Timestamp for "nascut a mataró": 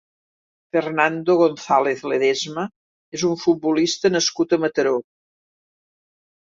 4.19-4.99